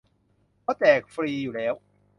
[0.61, 1.73] เพราะแจกฟรีอยู่แล้ว